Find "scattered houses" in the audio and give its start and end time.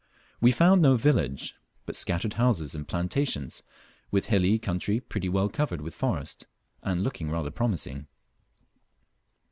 1.95-2.73